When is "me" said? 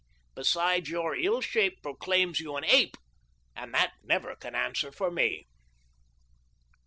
5.11-5.45